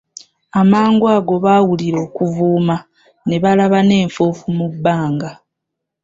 Amangu 0.61 1.05
ago 1.15 1.35
baawulira 1.43 1.97
okuvuuma, 2.07 2.75
ne 3.27 3.37
balaba 3.43 3.79
n'enfuufu 3.83 4.45
mu 4.57 4.67
bbanga. 4.73 5.31